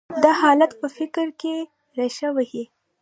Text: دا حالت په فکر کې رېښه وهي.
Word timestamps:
دا 0.23 0.31
حالت 0.41 0.71
په 0.81 0.87
فکر 0.97 1.27
کې 1.41 1.55
رېښه 1.97 2.29
وهي. 2.35 2.63